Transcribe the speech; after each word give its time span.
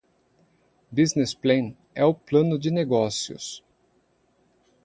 Business 0.91 1.31
Plan 1.35 1.75
é 1.93 2.03
o 2.03 2.11
plano 2.15 2.57
de 2.57 2.71
negócios. 2.71 3.63